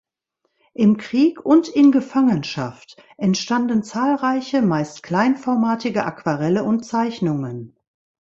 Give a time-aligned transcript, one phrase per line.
[0.73, 7.75] Im Krieg und in Gefangenschaft entstanden zahlreiche, meist kleinformatige Aquarelle und Zeichnungen.